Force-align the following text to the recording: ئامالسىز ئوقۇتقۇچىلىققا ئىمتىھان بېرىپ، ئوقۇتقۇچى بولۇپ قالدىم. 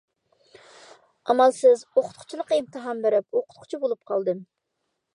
ئامالسىز 1.33 1.85
ئوقۇتقۇچىلىققا 1.89 2.59
ئىمتىھان 2.61 3.07
بېرىپ، 3.07 3.41
ئوقۇتقۇچى 3.41 3.85
بولۇپ 3.85 4.13
قالدىم. 4.13 4.45